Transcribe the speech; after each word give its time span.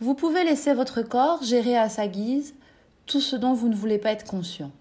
Vous 0.00 0.14
pouvez 0.14 0.44
laisser 0.44 0.74
votre 0.74 1.02
corps 1.02 1.42
gérer 1.42 1.76
à 1.76 1.88
sa 1.88 2.08
guise 2.08 2.54
tout 3.06 3.20
ce 3.20 3.36
dont 3.36 3.52
vous 3.52 3.68
ne 3.68 3.76
voulez 3.76 3.98
pas 3.98 4.10
être 4.10 4.26
conscient 4.26 4.72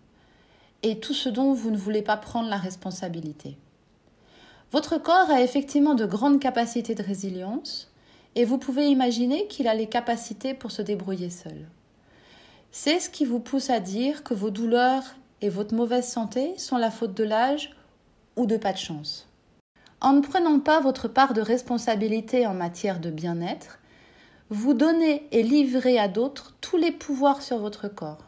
et 0.82 1.00
tout 1.00 1.14
ce 1.14 1.30
dont 1.30 1.54
vous 1.54 1.72
ne 1.72 1.78
voulez 1.78 2.02
pas 2.02 2.18
prendre 2.18 2.50
la 2.50 2.58
responsabilité. 2.58 3.58
Votre 4.72 4.98
corps 4.98 5.30
a 5.30 5.42
effectivement 5.42 5.94
de 5.94 6.06
grandes 6.06 6.40
capacités 6.40 6.96
de 6.96 7.04
résilience 7.04 7.92
et 8.36 8.44
vous 8.44 8.58
pouvez 8.58 8.88
imaginer 8.88 9.48
qu'il 9.48 9.68
a 9.68 9.76
les 9.76 9.88
capacités 9.88 10.56
pour 10.56 10.72
se 10.72 10.82
débrouiller 10.82 11.30
seul. 11.30 11.68
C'est 12.72 13.00
ce 13.00 13.10
qui 13.10 13.24
vous 13.24 13.40
pousse 13.40 13.70
à 13.70 13.80
dire 13.80 14.24
que 14.24 14.34
vos 14.34 14.50
douleurs 14.50 15.04
et 15.42 15.50
votre 15.50 15.76
mauvaise 15.76 16.08
santé 16.08 16.58
sont 16.58 16.78
la 16.78 16.90
faute 16.90 17.14
de 17.14 17.24
l'âge 17.24 17.76
ou 18.36 18.48
de 18.48 18.58
pas 18.58 18.74
de 18.74 18.80
chance. 18.80 19.28
En 20.02 20.14
ne 20.14 20.22
prenant 20.22 20.60
pas 20.60 20.80
votre 20.80 21.08
part 21.08 21.34
de 21.34 21.42
responsabilité 21.42 22.48
en 22.48 22.56
matière 22.56 23.00
de 23.00 23.12
bien-être, 23.12 23.78
vous 24.54 24.76
donnez 24.76 25.28
et 25.32 25.42
livrez 25.42 25.98
à 25.98 26.08
d'autres 26.08 26.56
tous 26.62 26.78
les 26.78 26.92
pouvoirs 26.92 27.42
sur 27.42 27.58
votre 27.58 27.88
corps. 27.88 28.24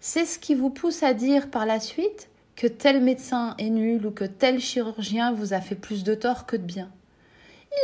C'est 0.00 0.24
ce 0.24 0.38
qui 0.38 0.54
vous 0.54 0.70
pousse 0.70 1.02
à 1.02 1.12
dire 1.12 1.50
par 1.50 1.66
la 1.66 1.78
suite 1.78 2.30
que 2.56 2.66
tel 2.66 3.02
médecin 3.02 3.54
est 3.58 3.68
nul 3.68 4.06
ou 4.06 4.10
que 4.10 4.24
tel 4.24 4.60
chirurgien 4.60 5.32
vous 5.32 5.52
a 5.52 5.60
fait 5.60 5.74
plus 5.74 6.04
de 6.04 6.14
tort 6.14 6.46
que 6.46 6.56
de 6.56 6.62
bien. 6.62 6.88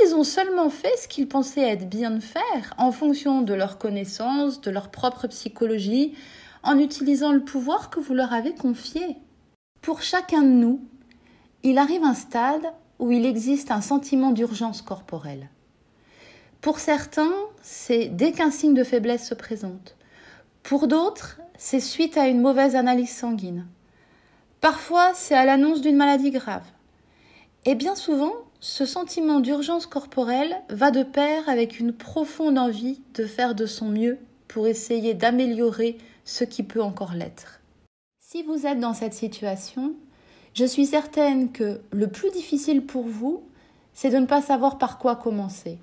Ils 0.03 0.15
ont 0.15 0.25
seulement 0.25 0.71
fait 0.71 0.97
ce 0.97 1.07
qu'ils 1.07 1.29
pensaient 1.29 1.69
être 1.69 1.91
bien 1.91 2.11
de 2.11 2.21
faire 2.21 2.73
en 2.79 2.91
fonction 2.91 3.43
de 3.43 3.53
leurs 3.53 3.77
connaissances, 3.77 4.63
de 4.63 4.71
leur 4.71 4.91
propre 4.91 5.27
psychologie, 5.27 6.15
en 6.63 6.79
utilisant 6.79 7.33
le 7.33 7.45
pouvoir 7.45 7.91
que 7.91 8.01
vous 8.01 8.15
leur 8.15 8.33
avez 8.33 8.55
confié. 8.55 9.19
Pour 9.83 10.01
chacun 10.01 10.41
de 10.41 10.49
nous, 10.49 10.81
il 11.63 11.77
arrive 11.77 12.03
un 12.03 12.15
stade 12.15 12.65
où 12.99 13.13
il 13.13 13.27
existe 13.27 13.71
un 13.71 13.83
sentiment 13.83 14.31
d'urgence 14.31 14.81
corporelle. 14.81 15.51
Pour 16.65 16.79
certains, 16.79 17.35
c'est 17.61 18.07
dès 18.07 18.33
qu'un 18.33 18.51
signe 18.51 18.73
de 18.73 18.85
faiblesse 18.85 19.29
se 19.29 19.35
présente. 19.35 19.97
Pour 20.63 20.89
d'autres, 20.89 21.39
c'est 21.59 21.79
suite 21.79 22.17
à 22.17 22.27
une 22.27 22.41
mauvaise 22.41 22.75
analyse 22.75 23.15
sanguine. 23.15 23.67
Parfois, 24.63 25.13
c'est 25.13 25.35
à 25.35 25.45
l'annonce 25.45 25.83
d'une 25.83 25.99
maladie 25.99 26.31
grave. 26.31 26.65
Et 27.67 27.75
bien 27.75 27.95
souvent, 27.95 28.33
ce 28.61 28.87
sentiment 28.87 29.41
d'urgence 29.41 29.85
corporelle 29.85 30.57
va 30.71 30.91
de 30.91 31.03
pair 31.03 31.47
avec 31.51 31.81
une 31.81 31.93
profonde 31.93 32.57
envie 32.57 33.03
de 33.13 33.27
faire 33.27 33.55
de 33.55 33.67
son 33.67 33.91
mieux 33.91 34.17
pour 34.49 34.67
essayer 34.67 35.13
d'améliorer 35.13 35.99
ce 36.25 36.45
qui 36.45 36.63
peut 36.63 36.83
encore 36.83 37.13
l'être. 37.13 37.61
Si 38.21 38.43
vous 38.43 38.67
êtes 38.67 38.81
dans 38.81 38.95
cette 38.95 39.13
situation, 39.13 39.93
je 40.55 40.65
suis 40.65 40.87
certaine 40.87 41.53
que 41.53 41.83
le 41.91 42.09
plus 42.09 42.31
difficile 42.31 42.87
pour 42.87 43.03
vous, 43.03 43.43
c'est 43.93 44.09
de 44.09 44.17
ne 44.17 44.25
pas 44.25 44.41
savoir 44.41 44.79
par 44.79 44.97
quoi 44.97 45.15
commencer, 45.15 45.79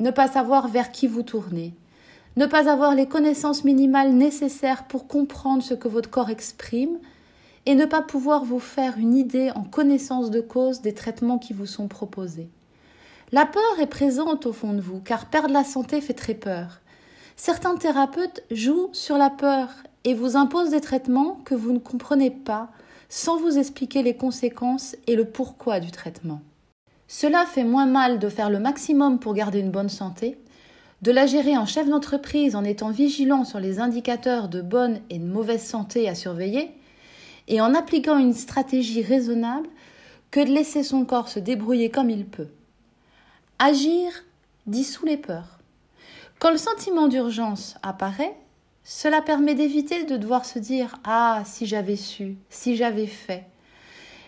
ne 0.00 0.10
pas 0.10 0.28
savoir 0.28 0.68
vers 0.68 0.92
qui 0.92 1.06
vous 1.06 1.22
tournez, 1.22 1.74
ne 2.36 2.46
pas 2.46 2.70
avoir 2.70 2.94
les 2.94 3.06
connaissances 3.06 3.64
minimales 3.64 4.12
nécessaires 4.12 4.84
pour 4.84 5.06
comprendre 5.06 5.62
ce 5.62 5.74
que 5.74 5.88
votre 5.88 6.10
corps 6.10 6.30
exprime 6.30 6.98
et 7.66 7.74
ne 7.74 7.84
pas 7.84 8.02
pouvoir 8.02 8.44
vous 8.44 8.58
faire 8.58 8.98
une 8.98 9.14
idée 9.14 9.50
en 9.54 9.64
connaissance 9.64 10.30
de 10.30 10.40
cause 10.40 10.80
des 10.80 10.94
traitements 10.94 11.38
qui 11.38 11.52
vous 11.52 11.66
sont 11.66 11.88
proposés. 11.88 12.48
La 13.30 13.46
peur 13.46 13.80
est 13.80 13.86
présente 13.86 14.46
au 14.46 14.52
fond 14.52 14.74
de 14.74 14.80
vous, 14.80 15.00
car 15.00 15.26
perdre 15.26 15.54
la 15.54 15.64
santé 15.64 16.00
fait 16.00 16.14
très 16.14 16.34
peur. 16.34 16.80
Certains 17.36 17.76
thérapeutes 17.76 18.42
jouent 18.50 18.90
sur 18.92 19.16
la 19.16 19.30
peur 19.30 19.68
et 20.04 20.14
vous 20.14 20.36
imposent 20.36 20.70
des 20.70 20.80
traitements 20.80 21.38
que 21.44 21.54
vous 21.54 21.72
ne 21.72 21.78
comprenez 21.78 22.30
pas, 22.30 22.70
sans 23.08 23.38
vous 23.38 23.58
expliquer 23.58 24.02
les 24.02 24.16
conséquences 24.16 24.96
et 25.06 25.16
le 25.16 25.24
pourquoi 25.24 25.80
du 25.80 25.90
traitement. 25.90 26.40
Cela 27.14 27.44
fait 27.44 27.62
moins 27.62 27.84
mal 27.84 28.18
de 28.18 28.30
faire 28.30 28.48
le 28.48 28.58
maximum 28.58 29.18
pour 29.18 29.34
garder 29.34 29.58
une 29.58 29.70
bonne 29.70 29.90
santé, 29.90 30.38
de 31.02 31.12
la 31.12 31.26
gérer 31.26 31.58
en 31.58 31.66
chef 31.66 31.86
d'entreprise 31.86 32.56
en 32.56 32.64
étant 32.64 32.88
vigilant 32.88 33.44
sur 33.44 33.60
les 33.60 33.80
indicateurs 33.80 34.48
de 34.48 34.62
bonne 34.62 34.98
et 35.10 35.18
de 35.18 35.26
mauvaise 35.26 35.62
santé 35.62 36.08
à 36.08 36.14
surveiller, 36.14 36.70
et 37.48 37.60
en 37.60 37.74
appliquant 37.74 38.16
une 38.16 38.32
stratégie 38.32 39.02
raisonnable 39.02 39.68
que 40.30 40.40
de 40.40 40.50
laisser 40.54 40.82
son 40.82 41.04
corps 41.04 41.28
se 41.28 41.38
débrouiller 41.38 41.90
comme 41.90 42.08
il 42.08 42.24
peut. 42.24 42.48
Agir 43.58 44.10
dissout 44.66 45.04
les 45.04 45.18
peurs. 45.18 45.58
Quand 46.38 46.50
le 46.50 46.56
sentiment 46.56 47.08
d'urgence 47.08 47.74
apparaît, 47.82 48.34
cela 48.84 49.20
permet 49.20 49.54
d'éviter 49.54 50.04
de 50.04 50.16
devoir 50.16 50.46
se 50.46 50.58
dire 50.58 50.98
Ah, 51.04 51.42
si 51.44 51.66
j'avais 51.66 51.96
su, 51.96 52.38
si 52.48 52.74
j'avais 52.74 53.06
fait. 53.06 53.51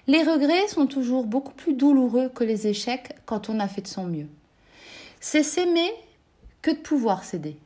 Les 0.07 0.23
regrets 0.23 0.69
sont 0.69 0.87
toujours 0.87 1.25
beaucoup 1.25 1.55
plus 1.55 1.75
douloureux 1.75 2.29
que 2.29 2.45
les 2.45 2.67
échecs 2.67 3.17
quand 3.25 3.49
on 3.49 3.59
a 3.59 3.69
fait 3.69 3.81
de 3.81 3.89
son 3.89 4.05
mieux. 4.05 4.29
C'est 5.21 5.43
s'aimer 5.43 5.93
que 6.61 6.71
de 6.71 6.77
pouvoir 6.77 7.25
céder. 7.25 7.57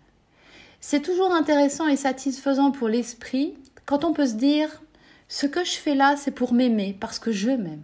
C'est 0.81 1.03
toujours 1.03 1.32
intéressant 1.32 1.88
et 1.88 1.97
satisfaisant 1.97 2.71
pour 2.71 2.88
l'esprit 2.88 3.54
quand 3.87 4.04
on 4.04 4.12
peut 4.12 4.26
se 4.26 4.34
dire 4.34 4.82
ce 5.28 5.47
que 5.47 5.65
je 5.65 5.76
fais 5.76 5.94
là, 5.94 6.16
c'est 6.16 6.31
pour 6.31 6.53
m'aimer, 6.53 6.97
parce 6.99 7.19
que 7.19 7.32
je 7.32 7.50
m'aime. 7.50 7.82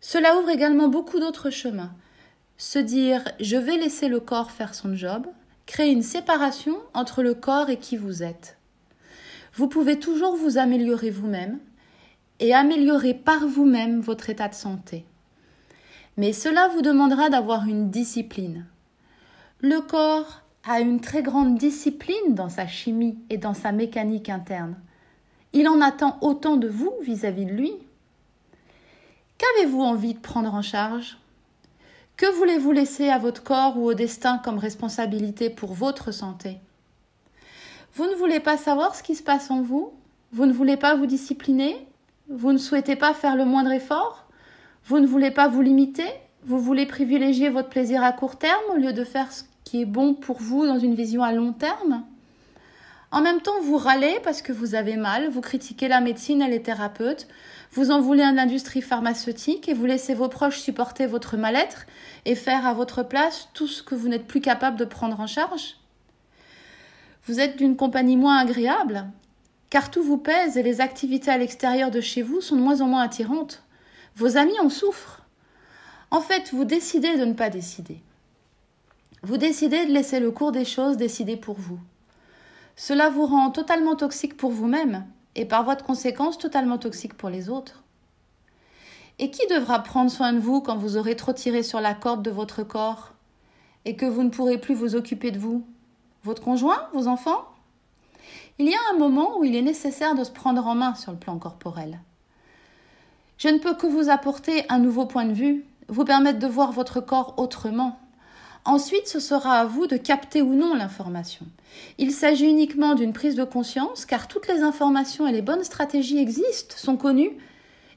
Cela 0.00 0.36
ouvre 0.38 0.48
également 0.48 0.88
beaucoup 0.88 1.20
d'autres 1.20 1.50
chemins. 1.50 1.92
Se 2.56 2.78
dire 2.78 3.24
je 3.38 3.56
vais 3.56 3.76
laisser 3.76 4.08
le 4.08 4.20
corps 4.20 4.50
faire 4.50 4.74
son 4.74 4.94
job, 4.94 5.26
créer 5.66 5.92
une 5.92 6.02
séparation 6.02 6.76
entre 6.94 7.22
le 7.22 7.34
corps 7.34 7.70
et 7.70 7.78
qui 7.78 7.96
vous 7.96 8.22
êtes. 8.22 8.56
Vous 9.54 9.68
pouvez 9.68 9.98
toujours 9.98 10.36
vous 10.36 10.58
améliorer 10.58 11.10
vous-même 11.10 11.58
et 12.40 12.54
améliorer 12.54 13.14
par 13.14 13.46
vous-même 13.46 14.00
votre 14.00 14.30
état 14.30 14.48
de 14.48 14.54
santé. 14.54 15.04
Mais 16.16 16.32
cela 16.32 16.68
vous 16.68 16.82
demandera 16.82 17.30
d'avoir 17.30 17.66
une 17.66 17.90
discipline. 17.90 18.66
Le 19.60 19.80
corps 19.80 20.42
a 20.64 20.80
une 20.80 21.00
très 21.00 21.22
grande 21.22 21.56
discipline 21.56 22.34
dans 22.34 22.48
sa 22.48 22.66
chimie 22.66 23.18
et 23.30 23.38
dans 23.38 23.54
sa 23.54 23.72
mécanique 23.72 24.28
interne. 24.28 24.76
Il 25.52 25.68
en 25.68 25.80
attend 25.80 26.18
autant 26.20 26.56
de 26.56 26.68
vous 26.68 26.92
vis-à-vis 27.02 27.46
de 27.46 27.52
lui. 27.52 27.72
Qu'avez-vous 29.38 29.80
envie 29.80 30.14
de 30.14 30.18
prendre 30.18 30.54
en 30.54 30.62
charge? 30.62 31.18
Que 32.16 32.30
voulez-vous 32.36 32.72
laisser 32.72 33.08
à 33.08 33.18
votre 33.18 33.42
corps 33.42 33.78
ou 33.78 33.86
au 33.86 33.94
destin 33.94 34.38
comme 34.38 34.58
responsabilité 34.58 35.48
pour 35.48 35.72
votre 35.72 36.12
santé? 36.12 36.58
Vous 37.94 38.04
ne 38.04 38.14
voulez 38.14 38.40
pas 38.40 38.56
savoir 38.56 38.94
ce 38.94 39.02
qui 39.02 39.14
se 39.14 39.22
passe 39.22 39.50
en 39.50 39.62
vous? 39.62 39.92
Vous 40.32 40.46
ne 40.46 40.52
voulez 40.52 40.76
pas 40.76 40.94
vous 40.94 41.06
discipliner? 41.06 41.86
Vous 42.32 42.52
ne 42.52 42.58
souhaitez 42.58 42.94
pas 42.94 43.12
faire 43.12 43.34
le 43.34 43.44
moindre 43.44 43.72
effort? 43.72 44.24
Vous 44.84 45.00
ne 45.00 45.06
voulez 45.06 45.32
pas 45.32 45.48
vous 45.48 45.62
limiter? 45.62 46.06
Vous 46.44 46.60
voulez 46.60 46.86
privilégier 46.86 47.48
votre 47.48 47.68
plaisir 47.68 48.04
à 48.04 48.12
court 48.12 48.38
terme 48.38 48.62
au 48.72 48.76
lieu 48.76 48.92
de 48.92 49.02
faire 49.02 49.32
ce 49.32 49.42
qui 49.64 49.82
est 49.82 49.86
bon 49.86 50.14
pour 50.14 50.38
vous 50.38 50.64
dans 50.64 50.78
une 50.78 50.94
vision 50.94 51.24
à 51.24 51.32
long 51.32 51.52
terme? 51.52 52.04
En 53.10 53.20
même 53.20 53.40
temps, 53.40 53.60
vous 53.64 53.76
râlez 53.76 54.20
parce 54.22 54.42
que 54.42 54.52
vous 54.52 54.76
avez 54.76 54.96
mal, 54.96 55.28
vous 55.28 55.40
critiquez 55.40 55.88
la 55.88 56.00
médecine 56.00 56.40
et 56.40 56.48
les 56.48 56.62
thérapeutes, 56.62 57.26
vous 57.72 57.90
en 57.90 58.00
voulez 58.00 58.22
à 58.22 58.30
l'industrie 58.30 58.80
pharmaceutique 58.80 59.68
et 59.68 59.74
vous 59.74 59.86
laissez 59.86 60.14
vos 60.14 60.28
proches 60.28 60.60
supporter 60.60 61.08
votre 61.08 61.36
mal-être 61.36 61.84
et 62.26 62.36
faire 62.36 62.64
à 62.64 62.74
votre 62.74 63.02
place 63.02 63.48
tout 63.54 63.66
ce 63.66 63.82
que 63.82 63.96
vous 63.96 64.06
n'êtes 64.06 64.28
plus 64.28 64.40
capable 64.40 64.76
de 64.76 64.84
prendre 64.84 65.18
en 65.18 65.26
charge? 65.26 65.78
Vous 67.26 67.40
êtes 67.40 67.56
d'une 67.56 67.74
compagnie 67.74 68.16
moins 68.16 68.38
agréable, 68.38 69.06
car 69.70 69.90
tout 69.90 70.02
vous 70.02 70.18
pèse 70.18 70.56
et 70.56 70.62
les 70.62 70.80
activités 70.80 71.30
à 71.30 71.38
l'extérieur 71.38 71.92
de 71.92 72.00
chez 72.00 72.22
vous 72.22 72.40
sont 72.40 72.56
de 72.56 72.60
moins 72.60 72.80
en 72.80 72.88
moins 72.88 73.02
attirantes. 73.02 73.62
Vos 74.16 74.36
amis 74.36 74.58
en 74.60 74.68
souffrent. 74.68 75.22
En 76.10 76.20
fait, 76.20 76.52
vous 76.52 76.64
décidez 76.64 77.16
de 77.16 77.24
ne 77.24 77.34
pas 77.34 77.50
décider. 77.50 78.02
Vous 79.22 79.36
décidez 79.36 79.86
de 79.86 79.92
laisser 79.92 80.18
le 80.18 80.32
cours 80.32 80.50
des 80.50 80.64
choses 80.64 80.96
décider 80.96 81.36
pour 81.36 81.54
vous. 81.54 81.78
Cela 82.74 83.10
vous 83.10 83.26
rend 83.26 83.50
totalement 83.50 83.94
toxique 83.94 84.36
pour 84.36 84.50
vous-même 84.50 85.06
et 85.36 85.44
par 85.44 85.62
voie 85.62 85.76
de 85.76 85.82
conséquence 85.82 86.38
totalement 86.38 86.78
toxique 86.78 87.14
pour 87.14 87.28
les 87.28 87.48
autres. 87.48 87.84
Et 89.20 89.30
qui 89.30 89.46
devra 89.48 89.80
prendre 89.80 90.10
soin 90.10 90.32
de 90.32 90.40
vous 90.40 90.60
quand 90.62 90.76
vous 90.76 90.96
aurez 90.96 91.14
trop 91.14 91.32
tiré 91.32 91.62
sur 91.62 91.80
la 91.80 91.94
corde 91.94 92.22
de 92.22 92.30
votre 92.30 92.64
corps 92.64 93.12
et 93.84 93.94
que 93.94 94.06
vous 94.06 94.24
ne 94.24 94.30
pourrez 94.30 94.58
plus 94.58 94.74
vous 94.74 94.96
occuper 94.96 95.30
de 95.30 95.38
vous? 95.38 95.64
Votre 96.24 96.42
conjoint? 96.42 96.88
Vos 96.92 97.06
enfants? 97.06 97.44
Il 98.60 98.68
y 98.68 98.74
a 98.74 98.94
un 98.94 98.98
moment 98.98 99.38
où 99.38 99.44
il 99.44 99.56
est 99.56 99.62
nécessaire 99.62 100.14
de 100.14 100.22
se 100.22 100.30
prendre 100.30 100.66
en 100.66 100.74
main 100.74 100.94
sur 100.94 101.10
le 101.10 101.18
plan 101.18 101.38
corporel. 101.38 101.98
Je 103.38 103.48
ne 103.48 103.58
peux 103.58 103.74
que 103.74 103.86
vous 103.86 104.10
apporter 104.10 104.64
un 104.68 104.78
nouveau 104.78 105.06
point 105.06 105.24
de 105.24 105.32
vue, 105.32 105.64
vous 105.88 106.04
permettre 106.04 106.38
de 106.38 106.46
voir 106.46 106.70
votre 106.70 107.00
corps 107.00 107.34
autrement, 107.38 107.98
Ensuite, 108.64 109.08
ce 109.08 109.20
sera 109.20 109.60
à 109.60 109.64
vous 109.64 109.86
de 109.86 109.96
capter 109.96 110.42
ou 110.42 110.54
non 110.54 110.74
l'information. 110.74 111.46
Il 111.98 112.12
s'agit 112.12 112.46
uniquement 112.46 112.94
d'une 112.94 113.12
prise 113.12 113.34
de 113.34 113.44
conscience 113.44 114.04
car 114.04 114.28
toutes 114.28 114.48
les 114.48 114.60
informations 114.60 115.26
et 115.26 115.32
les 115.32 115.42
bonnes 115.42 115.64
stratégies 115.64 116.18
existent, 116.18 116.76
sont 116.76 116.96
connues 116.96 117.32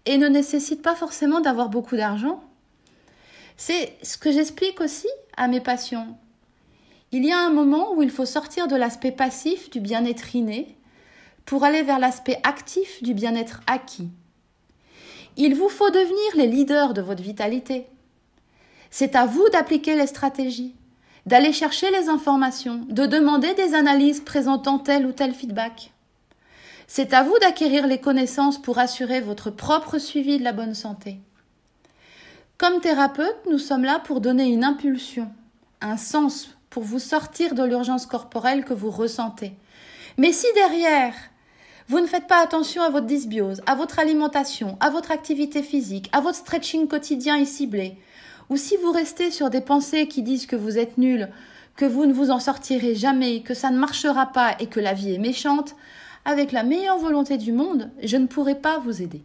et 0.06 0.18
ne 0.18 0.28
nécessitent 0.28 0.82
pas 0.82 0.96
forcément 0.96 1.42
d'avoir 1.42 1.70
beaucoup 1.70 1.98
d'argent. 1.98 2.42
C'est 3.58 3.98
ce 4.04 4.18
que 4.18 4.32
j'explique 4.32 4.80
aussi 4.80 5.08
à 5.36 5.48
mes 5.48 5.60
patients. 5.60 6.18
Il 7.14 7.24
y 7.26 7.32
a 7.32 7.40
un 7.40 7.52
moment 7.52 7.94
où 7.94 8.02
il 8.02 8.10
faut 8.10 8.26
sortir 8.26 8.68
de 8.68 8.76
l'aspect 8.76 9.12
passif 9.12 9.70
du 9.70 9.80
bien-être 9.80 10.36
inné 10.36 10.76
pour 11.46 11.64
aller 11.64 11.84
vers 11.84 12.00
l'aspect 12.00 12.40
actif 12.44 13.04
du 13.04 13.14
bien-être 13.14 13.62
acquis. 13.68 14.10
Il 15.38 15.54
vous 15.54 15.70
faut 15.70 15.92
devenir 15.92 16.36
les 16.36 16.48
leaders 16.48 16.96
de 16.96 17.04
votre 17.04 17.22
vitalité. 17.22 17.86
C'est 18.90 19.16
à 19.16 19.28
vous 19.28 19.48
d'appliquer 19.50 19.96
les 19.96 20.08
stratégies. 20.08 20.74
d'aller 21.26 21.54
chercher 21.54 21.90
les 21.92 22.10
informations, 22.10 22.86
de 22.90 23.06
demander 23.06 23.54
des 23.54 23.76
analyses 23.76 24.20
présentant 24.20 24.78
tel 24.78 25.06
ou 25.06 25.14
tel 25.14 25.34
feedback. 25.34 25.94
C'est 26.86 27.14
à 27.14 27.24
vous 27.24 27.38
d'acquérir 27.40 27.88
les 27.88 28.00
connaissances 28.02 28.62
pour 28.62 28.78
assurer 28.78 29.22
votre 29.22 29.50
propre 29.50 30.00
suivi 30.00 30.38
de 30.38 30.44
la 30.44 30.52
bonne 30.52 30.74
santé. 30.74 31.20
Comme 32.58 32.82
thérapeute, 32.82 33.38
nous 33.50 33.58
sommes 33.58 33.86
là 33.86 34.00
pour 34.00 34.20
donner 34.20 34.52
une 34.52 34.66
impulsion, 34.66 35.32
un 35.80 35.96
sens 35.96 36.50
pour 36.74 36.82
vous 36.82 36.98
sortir 36.98 37.54
de 37.54 37.64
l'urgence 37.64 38.08
corporelle 38.08 38.66
que 38.66 38.74
vous 38.74 38.90
ressentez. 38.90 39.54
Mais 40.18 40.32
si 40.32 40.48
derrière, 40.56 41.14
vous 41.88 42.00
ne 42.00 42.08
faites 42.08 42.26
pas 42.26 42.42
attention 42.42 42.82
à 42.82 42.90
votre 42.90 43.06
dysbiose, 43.06 43.62
à 43.68 43.76
votre 43.76 44.00
alimentation, 44.00 44.76
à 44.80 44.90
votre 44.90 45.12
activité 45.12 45.62
physique, 45.62 46.10
à 46.14 46.20
votre 46.20 46.40
stretching 46.40 46.88
quotidien 46.88 47.38
et 47.38 47.46
ciblé, 47.46 48.00
ou 48.50 48.58
si 48.58 48.76
vous 48.78 48.92
restez 48.92 49.30
sur 49.30 49.52
des 49.52 49.62
pensées 49.62 50.08
qui 50.08 50.24
disent 50.24 50.48
que 50.48 50.56
vous 50.56 50.80
êtes 50.80 50.98
nul, 50.98 51.30
que 51.76 51.86
vous 51.86 52.08
ne 52.08 52.14
vous 52.14 52.32
en 52.32 52.40
sortirez 52.40 52.96
jamais, 52.96 53.42
que 53.42 53.54
ça 53.54 53.70
ne 53.70 53.78
marchera 53.78 54.26
pas 54.26 54.56
et 54.60 54.66
que 54.66 54.80
la 54.80 54.94
vie 54.94 55.14
est 55.14 55.20
méchante, 55.20 55.76
avec 56.26 56.52
la 56.52 56.64
meilleure 56.64 56.98
volonté 56.98 57.38
du 57.38 57.52
monde, 57.52 57.92
je 58.02 58.18
ne 58.18 58.26
pourrai 58.26 58.56
pas 58.56 58.80
vous 58.80 59.04
aider. 59.04 59.22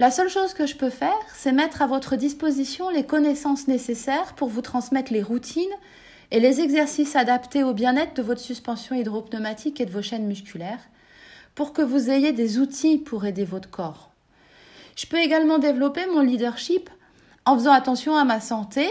La 0.00 0.12
seule 0.12 0.28
chose 0.28 0.54
que 0.54 0.64
je 0.64 0.76
peux 0.76 0.90
faire, 0.90 1.18
c'est 1.34 1.50
mettre 1.50 1.82
à 1.82 1.88
votre 1.88 2.14
disposition 2.14 2.88
les 2.88 3.04
connaissances 3.04 3.66
nécessaires 3.66 4.34
pour 4.36 4.46
vous 4.46 4.62
transmettre 4.62 5.12
les 5.12 5.24
routines 5.24 5.64
et 6.30 6.38
les 6.38 6.60
exercices 6.60 7.16
adaptés 7.16 7.64
au 7.64 7.72
bien-être 7.72 8.14
de 8.14 8.22
votre 8.22 8.40
suspension 8.40 8.94
hydropneumatique 8.94 9.80
et 9.80 9.86
de 9.86 9.90
vos 9.90 10.00
chaînes 10.00 10.28
musculaires, 10.28 10.78
pour 11.56 11.72
que 11.72 11.82
vous 11.82 12.10
ayez 12.10 12.30
des 12.30 12.60
outils 12.60 12.98
pour 12.98 13.26
aider 13.26 13.44
votre 13.44 13.70
corps. 13.70 14.12
Je 14.94 15.06
peux 15.06 15.18
également 15.18 15.58
développer 15.58 16.06
mon 16.06 16.20
leadership 16.20 16.88
en 17.44 17.56
faisant 17.56 17.72
attention 17.72 18.16
à 18.16 18.22
ma 18.22 18.38
santé 18.38 18.88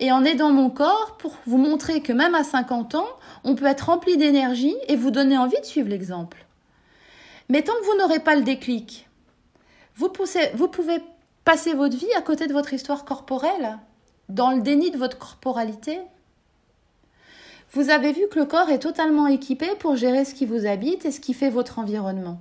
et 0.00 0.10
en 0.10 0.24
aidant 0.24 0.50
mon 0.50 0.70
corps 0.70 1.18
pour 1.18 1.36
vous 1.46 1.58
montrer 1.58 2.00
que 2.00 2.12
même 2.12 2.34
à 2.34 2.42
50 2.42 2.96
ans, 2.96 3.08
on 3.44 3.54
peut 3.54 3.66
être 3.66 3.90
rempli 3.90 4.16
d'énergie 4.16 4.74
et 4.88 4.96
vous 4.96 5.12
donner 5.12 5.38
envie 5.38 5.60
de 5.60 5.66
suivre 5.66 5.88
l'exemple. 5.88 6.46
Mais 7.48 7.62
tant 7.62 7.74
que 7.74 7.86
vous 7.92 7.98
n'aurez 7.98 8.18
pas 8.18 8.34
le 8.34 8.42
déclic, 8.42 9.07
vous, 9.98 10.68
pouvez 10.68 11.02
passer 11.44 11.74
votre 11.74 11.96
vie 11.96 12.12
à 12.16 12.22
côté 12.22 12.46
de 12.46 12.52
votre 12.52 12.72
histoire 12.72 13.04
corporelle, 13.04 13.78
dans 14.28 14.52
le 14.52 14.62
déni 14.62 14.92
de 14.92 14.96
votre 14.96 15.18
corporalité. 15.18 15.98
Vous 17.72 17.90
avez 17.90 18.12
vu 18.12 18.28
que 18.30 18.38
le 18.38 18.44
corps 18.44 18.70
est 18.70 18.78
totalement 18.78 19.26
équipé 19.26 19.66
pour 19.80 19.96
gérer 19.96 20.24
ce 20.24 20.34
qui 20.34 20.46
vous 20.46 20.66
habite 20.66 21.04
et 21.04 21.10
ce 21.10 21.18
qui 21.18 21.34
fait 21.34 21.50
votre 21.50 21.80
environnement. 21.80 22.40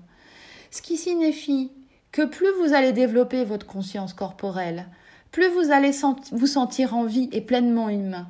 Ce 0.70 0.84
qui 0.84 0.98
signifie 0.98 1.72
que 2.12 2.26
plus 2.26 2.52
vous 2.62 2.74
allez 2.74 2.94
développer 2.94 3.44
votre 3.44 3.66
conscience 3.66 4.14
corporelle, 4.14 4.88
plus 5.32 5.48
vous 5.48 5.72
allez 5.72 5.92
vous 6.32 6.48
sentir 6.48 6.96
en 6.96 7.06
vie 7.06 7.30
et 7.32 7.42
pleinement 7.42 7.90
humain. 7.90 8.28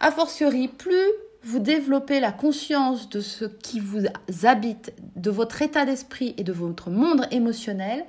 A 0.00 0.10
fortiori, 0.10 0.68
plus 0.68 1.08
vous 1.48 1.60
développez 1.60 2.20
la 2.20 2.30
conscience 2.30 3.08
de 3.08 3.20
ce 3.20 3.46
qui 3.46 3.80
vous 3.80 4.04
habite, 4.44 4.92
de 5.16 5.30
votre 5.30 5.62
état 5.62 5.86
d'esprit 5.86 6.34
et 6.36 6.44
de 6.44 6.52
votre 6.52 6.90
monde 6.90 7.26
émotionnel, 7.30 8.04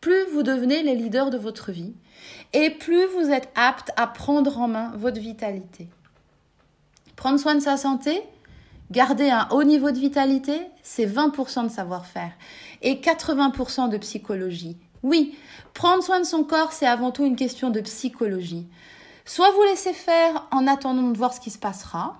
plus 0.00 0.24
vous 0.32 0.42
devenez 0.42 0.82
les 0.82 0.96
leaders 0.96 1.30
de 1.30 1.38
votre 1.38 1.70
vie 1.70 1.94
et 2.52 2.70
plus 2.70 3.06
vous 3.16 3.30
êtes 3.30 3.48
apte 3.54 3.92
à 3.96 4.08
prendre 4.08 4.58
en 4.58 4.66
main 4.66 4.92
votre 4.96 5.20
vitalité. 5.20 5.88
Prendre 7.14 7.38
soin 7.38 7.54
de 7.54 7.60
sa 7.60 7.76
santé, 7.76 8.20
garder 8.90 9.30
un 9.30 9.46
haut 9.52 9.62
niveau 9.62 9.92
de 9.92 9.98
vitalité, 10.00 10.60
c'est 10.82 11.06
20% 11.06 11.62
de 11.62 11.68
savoir-faire 11.68 12.32
et 12.82 12.96
80% 12.96 13.88
de 13.88 13.98
psychologie. 13.98 14.76
Oui, 15.04 15.38
prendre 15.74 16.02
soin 16.02 16.18
de 16.18 16.26
son 16.26 16.42
corps, 16.42 16.72
c'est 16.72 16.86
avant 16.86 17.12
tout 17.12 17.24
une 17.24 17.36
question 17.36 17.70
de 17.70 17.80
psychologie. 17.82 18.66
Soit 19.24 19.52
vous 19.52 19.62
laissez 19.62 19.92
faire 19.92 20.48
en 20.50 20.66
attendant 20.66 21.10
de 21.12 21.16
voir 21.16 21.32
ce 21.32 21.40
qui 21.40 21.52
se 21.52 21.58
passera, 21.58 22.18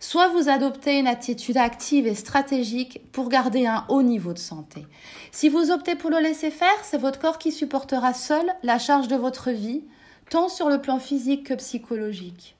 soit 0.00 0.28
vous 0.28 0.48
adoptez 0.48 0.98
une 0.98 1.06
attitude 1.06 1.58
active 1.58 2.06
et 2.06 2.14
stratégique 2.14 3.02
pour 3.12 3.28
garder 3.28 3.66
un 3.66 3.84
haut 3.88 4.02
niveau 4.02 4.32
de 4.32 4.38
santé. 4.38 4.86
Si 5.30 5.50
vous 5.50 5.70
optez 5.70 5.94
pour 5.94 6.10
le 6.10 6.18
laisser 6.18 6.50
faire, 6.50 6.68
c'est 6.82 6.98
votre 6.98 7.20
corps 7.20 7.38
qui 7.38 7.52
supportera 7.52 8.14
seul 8.14 8.46
la 8.62 8.78
charge 8.78 9.08
de 9.08 9.16
votre 9.16 9.50
vie, 9.50 9.84
tant 10.30 10.48
sur 10.48 10.70
le 10.70 10.80
plan 10.80 10.98
physique 10.98 11.46
que 11.46 11.54
psychologique. 11.54 12.56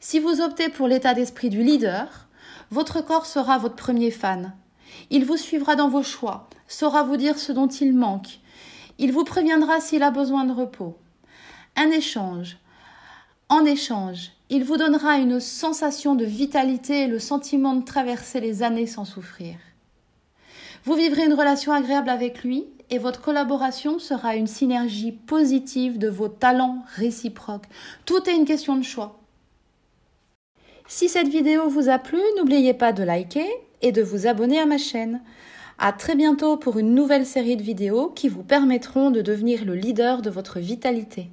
Si 0.00 0.20
vous 0.20 0.40
optez 0.40 0.68
pour 0.68 0.86
l'état 0.86 1.14
d'esprit 1.14 1.50
du 1.50 1.64
leader, 1.64 2.28
votre 2.70 3.00
corps 3.04 3.26
sera 3.26 3.58
votre 3.58 3.74
premier 3.74 4.12
fan. 4.12 4.54
Il 5.10 5.24
vous 5.24 5.36
suivra 5.36 5.74
dans 5.74 5.88
vos 5.88 6.04
choix, 6.04 6.48
saura 6.68 7.02
vous 7.02 7.16
dire 7.16 7.38
ce 7.38 7.50
dont 7.50 7.66
il 7.66 7.92
manque, 7.92 8.38
il 8.98 9.12
vous 9.12 9.24
préviendra 9.24 9.80
s'il 9.80 10.02
a 10.02 10.10
besoin 10.10 10.44
de 10.44 10.52
repos. 10.52 10.96
Un 11.76 11.90
échange. 11.90 12.58
En 13.48 13.64
échange, 13.64 14.32
il 14.50 14.64
vous 14.64 14.76
donnera 14.76 15.18
une 15.18 15.40
sensation 15.40 16.14
de 16.14 16.24
vitalité 16.24 17.02
et 17.02 17.06
le 17.06 17.18
sentiment 17.18 17.74
de 17.74 17.84
traverser 17.84 18.40
les 18.40 18.62
années 18.62 18.86
sans 18.86 19.04
souffrir. 19.04 19.56
Vous 20.84 20.94
vivrez 20.94 21.26
une 21.26 21.34
relation 21.34 21.72
agréable 21.72 22.08
avec 22.08 22.42
lui 22.44 22.64
et 22.90 22.98
votre 22.98 23.20
collaboration 23.20 23.98
sera 23.98 24.36
une 24.36 24.46
synergie 24.46 25.12
positive 25.12 25.98
de 25.98 26.08
vos 26.08 26.28
talents 26.28 26.82
réciproques. 26.96 27.66
Tout 28.06 28.28
est 28.28 28.34
une 28.34 28.46
question 28.46 28.76
de 28.76 28.84
choix. 28.84 29.18
Si 30.86 31.10
cette 31.10 31.28
vidéo 31.28 31.68
vous 31.68 31.90
a 31.90 31.98
plu, 31.98 32.18
n'oubliez 32.38 32.72
pas 32.72 32.92
de 32.92 33.02
liker 33.02 33.46
et 33.82 33.92
de 33.92 34.02
vous 34.02 34.26
abonner 34.26 34.58
à 34.58 34.64
ma 34.64 34.78
chaîne. 34.78 35.20
À 35.78 35.92
très 35.92 36.16
bientôt 36.16 36.56
pour 36.56 36.78
une 36.78 36.94
nouvelle 36.94 37.26
série 37.26 37.56
de 37.56 37.62
vidéos 37.62 38.08
qui 38.08 38.28
vous 38.28 38.42
permettront 38.42 39.10
de 39.10 39.20
devenir 39.20 39.66
le 39.66 39.74
leader 39.74 40.22
de 40.22 40.30
votre 40.30 40.58
vitalité. 40.58 41.28